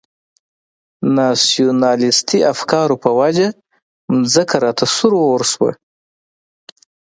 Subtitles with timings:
[1.17, 3.47] ناسیونالیستي افکارو په وجه
[4.17, 5.71] مځکه راته سور اور شوه.